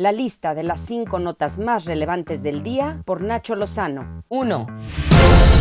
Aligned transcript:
La 0.00 0.12
lista 0.12 0.54
de 0.54 0.62
las 0.62 0.80
cinco 0.80 1.18
notas 1.18 1.58
más 1.58 1.84
relevantes 1.84 2.42
del 2.42 2.62
día 2.62 3.02
por 3.04 3.20
Nacho 3.20 3.54
Lozano. 3.54 4.24
1. 4.30 4.66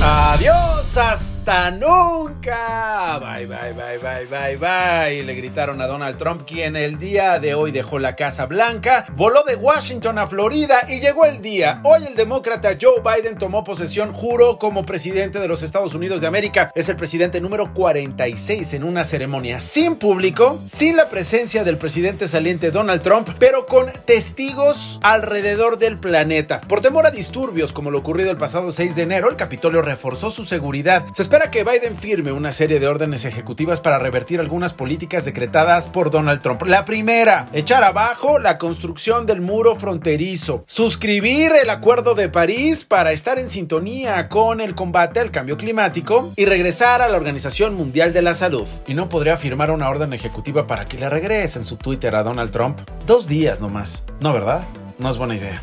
Adiós, 0.00 0.96
hasta 0.96 1.72
nunca. 1.72 3.18
Bye, 3.18 3.46
bye, 3.46 3.72
bye, 3.72 3.98
bye, 3.98 4.26
bye, 4.26 4.56
bye. 4.56 5.24
Le 5.24 5.34
gritaron 5.34 5.82
a 5.82 5.88
Donald 5.88 6.16
Trump, 6.16 6.42
quien 6.46 6.76
el 6.76 7.00
día 7.00 7.40
de 7.40 7.54
hoy 7.54 7.72
dejó 7.72 7.98
la 7.98 8.14
Casa 8.14 8.46
Blanca, 8.46 9.06
voló 9.16 9.42
de 9.42 9.56
Washington 9.56 10.18
a 10.18 10.28
Florida 10.28 10.86
y 10.88 11.00
llegó 11.00 11.24
el 11.24 11.42
día. 11.42 11.80
Hoy 11.82 12.04
el 12.06 12.14
demócrata 12.14 12.78
Joe 12.80 13.02
Biden 13.02 13.38
tomó 13.38 13.64
posesión, 13.64 14.12
juró 14.12 14.60
como 14.60 14.86
presidente 14.86 15.40
de 15.40 15.48
los 15.48 15.64
Estados 15.64 15.94
Unidos 15.94 16.20
de 16.20 16.28
América. 16.28 16.70
Es 16.76 16.88
el 16.88 16.94
presidente 16.94 17.40
número 17.40 17.74
46 17.74 18.74
en 18.74 18.84
una 18.84 19.02
ceremonia 19.02 19.60
sin 19.60 19.96
público, 19.96 20.60
sin 20.66 20.96
la 20.96 21.08
presencia 21.08 21.64
del 21.64 21.76
presidente 21.76 22.28
saliente 22.28 22.70
Donald 22.70 23.02
Trump, 23.02 23.30
pero 23.40 23.66
con 23.66 23.86
testigos 24.04 25.00
alrededor 25.02 25.76
del 25.78 25.98
planeta. 25.98 26.60
Por 26.60 26.82
temor 26.82 27.04
a 27.04 27.10
disturbios 27.10 27.72
como 27.72 27.90
lo 27.90 27.98
ocurrido 27.98 28.30
el 28.30 28.36
pasado 28.36 28.70
6 28.70 28.94
de 28.94 29.02
enero, 29.02 29.28
el 29.28 29.34
Capitolio 29.34 29.87
reforzó 29.88 30.30
su 30.30 30.44
seguridad. 30.44 31.06
Se 31.14 31.22
espera 31.22 31.50
que 31.50 31.64
Biden 31.64 31.96
firme 31.96 32.30
una 32.30 32.52
serie 32.52 32.78
de 32.78 32.86
órdenes 32.86 33.24
ejecutivas 33.24 33.80
para 33.80 33.98
revertir 33.98 34.38
algunas 34.38 34.74
políticas 34.74 35.24
decretadas 35.24 35.86
por 35.88 36.10
Donald 36.10 36.42
Trump. 36.42 36.62
La 36.66 36.84
primera, 36.84 37.48
echar 37.54 37.82
abajo 37.84 38.38
la 38.38 38.58
construcción 38.58 39.24
del 39.24 39.40
muro 39.40 39.76
fronterizo, 39.76 40.62
suscribir 40.66 41.52
el 41.62 41.70
Acuerdo 41.70 42.14
de 42.14 42.28
París 42.28 42.84
para 42.84 43.12
estar 43.12 43.38
en 43.38 43.48
sintonía 43.48 44.28
con 44.28 44.60
el 44.60 44.74
combate 44.74 45.20
al 45.20 45.30
cambio 45.30 45.56
climático 45.56 46.34
y 46.36 46.44
regresar 46.44 47.00
a 47.00 47.08
la 47.08 47.16
Organización 47.16 47.74
Mundial 47.74 48.12
de 48.12 48.20
la 48.20 48.34
Salud. 48.34 48.68
Y 48.86 48.92
no 48.92 49.08
podría 49.08 49.38
firmar 49.38 49.70
una 49.70 49.88
orden 49.88 50.12
ejecutiva 50.12 50.66
para 50.66 50.84
que 50.84 50.98
le 50.98 51.08
regresen 51.08 51.64
su 51.64 51.76
Twitter 51.76 52.14
a 52.14 52.22
Donald 52.22 52.50
Trump. 52.50 52.78
Dos 53.06 53.26
días 53.26 53.62
nomás. 53.62 54.04
No, 54.20 54.34
¿verdad? 54.34 54.64
No 54.98 55.08
es 55.08 55.16
buena 55.16 55.34
idea. 55.34 55.62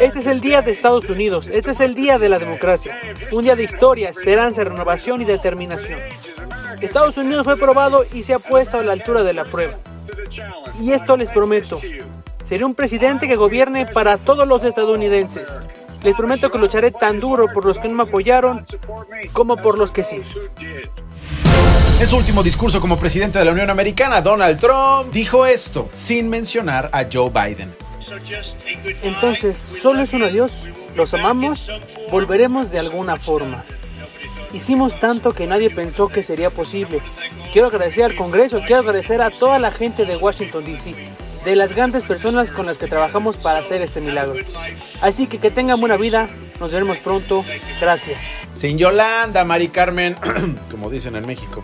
Este 0.00 0.18
es 0.20 0.26
el 0.26 0.40
día 0.40 0.62
de 0.62 0.72
Estados 0.72 1.08
Unidos, 1.10 1.50
este 1.50 1.72
es 1.72 1.80
el 1.80 1.94
día 1.94 2.18
de 2.18 2.28
la 2.28 2.38
democracia, 2.38 2.98
un 3.32 3.42
día 3.42 3.54
de 3.54 3.64
historia, 3.64 4.08
esperanza, 4.08 4.64
renovación 4.64 5.20
y 5.20 5.24
determinación. 5.24 5.98
Estados 6.80 7.16
Unidos 7.18 7.44
fue 7.44 7.58
probado 7.58 8.06
y 8.14 8.22
se 8.22 8.32
ha 8.32 8.38
puesto 8.38 8.78
a 8.78 8.82
la 8.82 8.92
altura 8.92 9.22
de 9.22 9.34
la 9.34 9.44
prueba. 9.44 9.74
Y 10.80 10.92
esto 10.92 11.16
les 11.16 11.30
prometo, 11.30 11.78
seré 12.44 12.64
un 12.64 12.74
presidente 12.74 13.28
que 13.28 13.36
gobierne 13.36 13.86
para 13.86 14.16
todos 14.16 14.48
los 14.48 14.64
estadounidenses. 14.64 15.50
Les 16.02 16.16
prometo 16.16 16.50
que 16.50 16.58
lucharé 16.58 16.90
tan 16.90 17.20
duro 17.20 17.46
por 17.52 17.66
los 17.66 17.78
que 17.78 17.88
no 17.88 17.96
me 17.96 18.02
apoyaron 18.04 18.64
como 19.34 19.56
por 19.56 19.78
los 19.78 19.92
que 19.92 20.02
sí. 20.02 20.16
En 22.00 22.06
su 22.06 22.16
último 22.16 22.42
discurso 22.42 22.80
como 22.80 22.96
presidente 22.96 23.38
de 23.38 23.44
la 23.44 23.52
Unión 23.52 23.68
Americana, 23.68 24.22
Donald 24.22 24.58
Trump 24.58 25.12
dijo 25.12 25.44
esto, 25.44 25.90
sin 25.92 26.30
mencionar 26.30 26.88
a 26.94 27.04
Joe 27.12 27.28
Biden. 27.28 27.89
Entonces, 29.02 29.56
solo 29.56 30.02
es 30.02 30.12
un 30.12 30.22
adiós. 30.22 30.52
Los 30.96 31.14
amamos, 31.14 31.70
volveremos 32.10 32.70
de 32.70 32.78
alguna 32.78 33.16
forma. 33.16 33.64
Hicimos 34.52 34.98
tanto 34.98 35.32
que 35.32 35.46
nadie 35.46 35.70
pensó 35.70 36.08
que 36.08 36.22
sería 36.22 36.50
posible. 36.50 37.00
Quiero 37.52 37.68
agradecer 37.68 38.04
al 38.04 38.16
Congreso, 38.16 38.60
quiero 38.66 38.80
agradecer 38.80 39.22
a 39.22 39.30
toda 39.30 39.58
la 39.58 39.70
gente 39.70 40.04
de 40.06 40.16
Washington, 40.16 40.64
D.C., 40.64 40.94
de 41.44 41.56
las 41.56 41.74
grandes 41.74 42.02
personas 42.02 42.50
con 42.50 42.66
las 42.66 42.76
que 42.76 42.86
trabajamos 42.86 43.36
para 43.36 43.60
hacer 43.60 43.80
este 43.80 44.00
milagro. 44.00 44.34
Así 45.00 45.26
que 45.26 45.38
que 45.38 45.50
tengan 45.50 45.80
buena 45.80 45.96
vida, 45.96 46.28
nos 46.58 46.72
veremos 46.72 46.98
pronto, 46.98 47.44
gracias. 47.80 48.20
Sin 48.52 48.76
Yolanda, 48.76 49.44
Mari 49.44 49.68
Carmen, 49.68 50.16
como 50.70 50.90
dicen 50.90 51.16
en 51.16 51.26
México. 51.26 51.62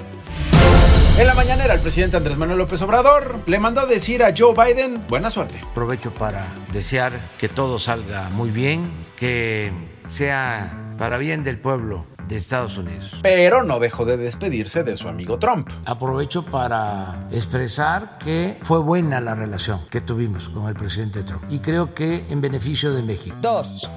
En 1.18 1.26
la 1.26 1.34
mañanera, 1.34 1.72
el 1.72 1.80
presidente 1.80 2.18
Andrés 2.18 2.36
Manuel 2.36 2.58
López 2.58 2.82
Obrador 2.82 3.40
le 3.46 3.58
mandó 3.58 3.80
a 3.80 3.86
decir 3.86 4.22
a 4.22 4.34
Joe 4.36 4.52
Biden 4.52 5.06
buena 5.08 5.30
suerte. 5.30 5.58
Aprovecho 5.62 6.12
para 6.12 6.46
desear 6.74 7.30
que 7.38 7.48
todo 7.48 7.78
salga 7.78 8.28
muy 8.28 8.50
bien, 8.50 8.90
que 9.18 9.72
sea 10.08 10.94
para 10.98 11.16
bien 11.16 11.42
del 11.42 11.58
pueblo 11.58 12.04
de 12.28 12.36
Estados 12.36 12.76
Unidos. 12.76 13.16
Pero 13.22 13.62
no 13.62 13.80
dejó 13.80 14.04
de 14.04 14.18
despedirse 14.18 14.84
de 14.84 14.98
su 14.98 15.08
amigo 15.08 15.38
Trump. 15.38 15.70
Aprovecho 15.86 16.44
para 16.44 17.28
expresar 17.32 18.18
que 18.18 18.58
fue 18.60 18.80
buena 18.80 19.18
la 19.22 19.34
relación 19.34 19.80
que 19.90 20.02
tuvimos 20.02 20.50
con 20.50 20.68
el 20.68 20.74
presidente 20.74 21.22
Trump 21.22 21.44
y 21.48 21.60
creo 21.60 21.94
que 21.94 22.26
en 22.28 22.42
beneficio 22.42 22.92
de 22.92 23.02
México. 23.02 23.34
2. 23.40 23.90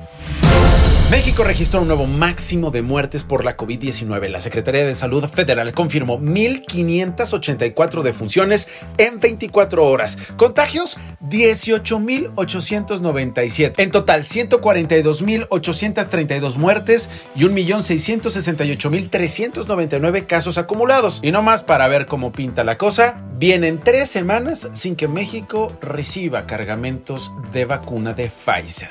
México 1.09 1.43
registró 1.43 1.81
un 1.81 1.87
nuevo 1.87 2.05
máximo 2.05 2.69
de 2.69 2.83
muertes 2.83 3.23
por 3.23 3.43
la 3.43 3.57
COVID-19. 3.57 4.29
La 4.29 4.41
Secretaría 4.41 4.85
de 4.85 4.93
Salud 4.93 5.25
Federal 5.25 5.73
confirmó 5.73 6.19
1.584 6.19 8.03
defunciones 8.03 8.67
en 8.99 9.19
24 9.19 9.87
horas. 9.87 10.19
Contagios, 10.37 10.99
18.897. 11.27 13.73
En 13.77 13.89
total, 13.89 14.21
142.832 14.21 16.57
muertes 16.57 17.09
y 17.35 17.45
1.668.399 17.45 20.27
casos 20.27 20.59
acumulados. 20.59 21.21
Y 21.23 21.31
no 21.31 21.41
más 21.41 21.63
para 21.63 21.87
ver 21.87 22.05
cómo 22.05 22.31
pinta 22.31 22.63
la 22.63 22.77
cosa, 22.77 23.23
vienen 23.39 23.79
tres 23.79 24.11
semanas 24.11 24.69
sin 24.73 24.97
que 24.97 25.07
México 25.07 25.71
reciba 25.81 26.45
cargamentos 26.45 27.31
de 27.53 27.63
vacuna 27.63 28.13
de 28.13 28.29
Pfizer. 28.29 28.89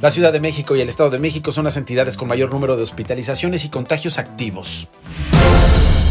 La 0.00 0.10
Ciudad 0.10 0.32
de 0.32 0.40
México 0.40 0.74
y 0.74 0.80
el 0.80 0.88
Estado 0.88 1.10
de 1.10 1.18
México 1.18 1.52
son 1.52 1.64
las 1.64 1.76
entidades 1.76 2.16
con 2.16 2.26
mayor 2.26 2.50
número 2.50 2.76
de 2.76 2.82
hospitalizaciones 2.82 3.66
y 3.66 3.68
contagios 3.68 4.18
activos. 4.18 4.88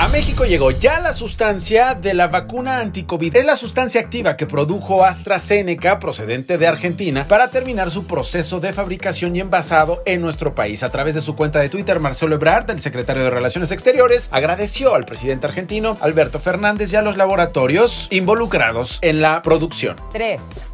A 0.01 0.07
México 0.07 0.45
llegó 0.45 0.71
ya 0.71 0.99
la 0.99 1.13
sustancia 1.13 1.93
de 1.93 2.15
la 2.15 2.25
vacuna 2.27 2.79
anticovid. 2.79 3.35
Es 3.35 3.45
la 3.45 3.55
sustancia 3.55 4.01
activa 4.01 4.35
que 4.35 4.47
produjo 4.47 5.05
AstraZeneca 5.05 5.99
procedente 5.99 6.57
de 6.57 6.65
Argentina 6.65 7.27
para 7.27 7.51
terminar 7.51 7.91
su 7.91 8.07
proceso 8.07 8.59
de 8.59 8.73
fabricación 8.73 9.35
y 9.35 9.41
envasado 9.41 10.01
en 10.07 10.21
nuestro 10.21 10.55
país. 10.55 10.81
A 10.81 10.89
través 10.89 11.13
de 11.13 11.21
su 11.21 11.35
cuenta 11.35 11.59
de 11.59 11.69
Twitter, 11.69 11.99
Marcelo 11.99 12.33
Ebrard, 12.33 12.71
el 12.71 12.79
secretario 12.79 13.23
de 13.23 13.29
Relaciones 13.29 13.69
Exteriores, 13.69 14.29
agradeció 14.31 14.95
al 14.95 15.05
presidente 15.05 15.45
argentino 15.45 15.95
Alberto 16.01 16.39
Fernández 16.39 16.91
y 16.91 16.95
a 16.95 17.03
los 17.03 17.15
laboratorios 17.15 18.07
involucrados 18.09 18.97
en 19.03 19.21
la 19.21 19.43
producción. 19.43 19.97
3. 20.13 20.70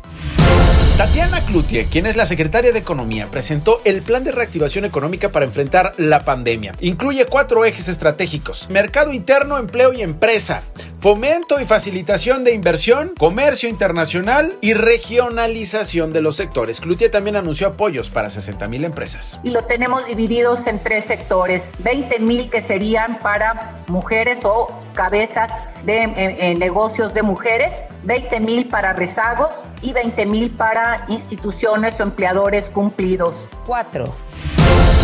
Tatiana 0.97 1.46
Cloutier, 1.46 1.85
quien 1.85 2.08
es 2.08 2.16
la 2.16 2.25
secretaria 2.25 2.72
de 2.72 2.80
Economía, 2.80 3.28
presentó 3.30 3.81
el 3.85 4.02
plan 4.02 4.24
de 4.24 4.31
reactivación 4.31 4.84
económica 4.84 5.31
para 5.31 5.46
enfrentar 5.46 5.94
la 5.97 6.22
pandemia. 6.22 6.74
Incluye 6.80 7.25
cuatro 7.25 7.66
ejes 7.66 7.88
estratégicos: 7.88 8.68
mercado 8.72 9.13
interno, 9.13 9.59
empleo 9.59 9.94
y 9.94 10.02
empresa, 10.02 10.63
fomento 11.00 11.59
y 11.62 11.66
facilitación 11.66 12.44
de 12.44 12.53
inversión, 12.53 13.13
comercio 13.18 13.69
internacional 13.69 14.58
y 14.62 14.74
regionalización 14.74 16.13
de 16.13 16.22
los 16.22 16.35
sectores. 16.35 16.81
Cloutier 16.81 17.12
también 17.12 17.35
anunció 17.35 17.68
apoyos 17.68 18.09
para 18.09 18.30
60 18.30 18.68
mil 18.68 18.84
empresas. 18.84 19.40
Y 19.44 19.52
lo 19.52 19.63
tenemos 19.63 20.06
divididos 20.06 20.66
en 20.68 20.80
tres 20.80 21.06
sectores: 21.06 21.63
20 21.80 22.19
mil 22.19 22.50
que 22.50 22.62
serían 22.62 23.19
para 23.19 23.84
mujeres 23.88 24.40
o 24.44 24.68
cabezas 24.94 25.52
de 25.85 26.00
eh, 26.00 26.13
eh, 26.18 26.56
negocios 26.58 27.14
de 27.14 27.22
mujeres, 27.22 27.72
20 28.03 28.40
mil 28.40 28.68
para 28.68 28.94
rezagos 28.94 29.50
y 29.81 29.94
20 29.94 30.25
mil 30.25 30.52
para 30.52 31.06
instituciones 31.08 32.00
o 32.00 32.03
empleadores 32.03 32.66
cumplidos. 32.66 33.35
4. 33.66 34.26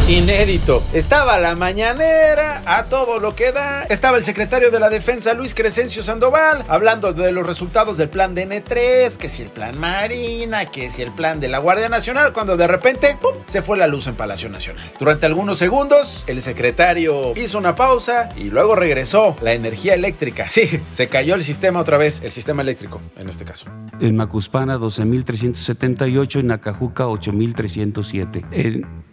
Inédito. 0.10 0.84
Estaba 0.92 1.40
la 1.40 1.56
mañanera 1.56 2.62
a 2.66 2.86
todo 2.86 3.20
lo 3.20 3.34
que 3.34 3.54
da. 3.54 3.84
Estaba 3.84 4.18
el 4.18 4.24
secretario 4.24 4.70
de 4.70 4.78
la 4.78 4.90
Defensa 4.90 5.34
Luis 5.34 5.54
Crescencio 5.54 6.04
Sandoval 6.04 6.66
hablando 6.68 7.14
de 7.14 7.32
los 7.32 7.48
resultados 7.48 7.98
del 7.98 8.10
plan 8.10 8.36
de 8.36 8.46
N3, 8.46 9.16
que 9.16 9.30
si 9.30 9.44
el 9.44 9.48
plan 9.48 9.80
Marina, 9.80 10.66
que 10.66 10.92
si 10.92 11.04
el 11.04 11.14
plan 11.14 11.40
de 11.40 11.48
la 11.48 11.60
Guardia 11.60 11.88
Nacional, 11.88 12.34
cuando 12.34 12.58
de 12.58 12.68
repente 12.68 13.18
¡pum! 13.22 13.32
se 13.46 13.62
fue 13.62 13.78
la 13.78 13.88
luz 13.88 14.08
en 14.08 14.16
Palacio 14.16 14.50
Nacional. 14.50 14.92
Durante 15.00 15.26
algunos 15.26 15.58
segundos, 15.58 16.26
el 16.28 16.42
secretario 16.42 17.32
hizo 17.38 17.58
una 17.58 17.74
pausa 17.76 18.28
y 18.36 18.50
luego 18.50 18.76
regresó 18.76 19.38
la 19.42 19.54
energía 19.54 19.94
eléctrica. 19.94 20.50
Sí, 20.50 20.82
se 20.90 21.08
cayó 21.08 21.36
el 21.36 21.44
sistema 21.44 21.80
otra 21.80 21.96
vez, 21.96 22.22
el 22.22 22.32
sistema 22.32 22.62
eléctrico 22.62 23.00
en 23.16 23.30
este 23.30 23.46
caso. 23.46 23.68
En 24.02 24.18
Macuspana 24.18 24.78
12.378, 24.78 26.42
en 26.42 26.52
Acajuca 26.52 27.06
8.307. 27.06 28.46
En 28.52 29.13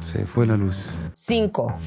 se 0.00 0.26
fue 0.26 0.46
la 0.46 0.56
luz. 0.56 0.84
5. 1.14 1.78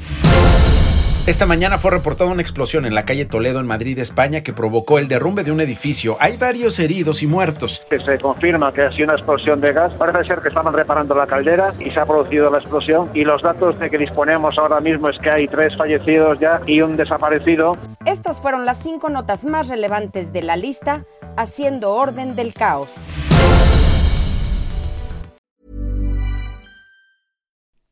Esta 1.27 1.45
mañana 1.45 1.77
fue 1.77 1.91
reportada 1.91 2.31
una 2.31 2.41
explosión 2.41 2.85
en 2.85 2.95
la 2.95 3.03
calle 3.03 3.25
Toledo 3.25 3.59
en 3.59 3.67
Madrid, 3.67 3.99
España, 3.99 4.43
que 4.43 4.53
provocó 4.53 4.97
el 4.97 5.09
derrumbe 5.09 5.43
de 5.43 5.51
un 5.51 5.59
edificio. 5.59 6.15
Hay 6.21 6.37
varios 6.37 6.79
heridos 6.79 7.21
y 7.21 7.27
muertos. 7.27 7.85
Se 7.89 8.17
confirma 8.17 8.71
que 8.71 8.83
ha 8.83 8.91
sido 8.93 9.07
una 9.07 9.15
explosión 9.15 9.59
de 9.59 9.73
gas. 9.73 9.91
Parece 9.95 10.25
ser 10.25 10.39
que 10.39 10.47
estaban 10.47 10.73
reparando 10.73 11.15
la 11.15 11.27
caldera 11.27 11.73
y 11.81 11.91
se 11.91 11.99
ha 11.99 12.05
producido 12.05 12.49
la 12.49 12.59
explosión. 12.59 13.09
Y 13.13 13.25
los 13.25 13.41
datos 13.41 13.77
de 13.77 13.89
que 13.89 13.97
disponemos 13.97 14.57
ahora 14.57 14.79
mismo 14.79 15.09
es 15.09 15.19
que 15.19 15.29
hay 15.29 15.49
tres 15.49 15.75
fallecidos 15.75 16.39
ya 16.39 16.61
y 16.65 16.79
un 16.79 16.95
desaparecido. 16.95 17.73
Estas 18.05 18.39
fueron 18.39 18.65
las 18.65 18.81
cinco 18.81 19.09
notas 19.09 19.43
más 19.43 19.67
relevantes 19.67 20.31
de 20.31 20.43
la 20.43 20.55
lista, 20.55 21.03
haciendo 21.35 21.91
orden 21.93 22.37
del 22.37 22.53
caos. 22.53 22.93